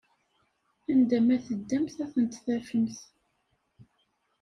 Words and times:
Anda 0.91 1.19
ma 1.25 1.37
teddamt 1.45 1.97
ad 2.03 2.09
tent-tafemt! 2.13 2.97